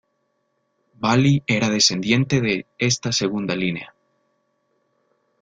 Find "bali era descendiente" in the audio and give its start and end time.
0.95-2.41